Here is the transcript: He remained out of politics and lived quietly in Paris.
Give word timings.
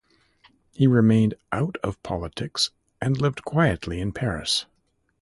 He 0.73 0.87
remained 0.87 1.35
out 1.51 1.75
of 1.83 2.01
politics 2.01 2.71
and 2.99 3.21
lived 3.21 3.45
quietly 3.45 3.99
in 4.01 4.13
Paris. 4.13 4.65